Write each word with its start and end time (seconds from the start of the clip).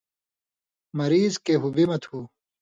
مریض 0.97 1.33
کہ 1.45 1.53
ہُبی 1.63 1.85
مہ 1.89 1.97
تُھو 2.03 2.19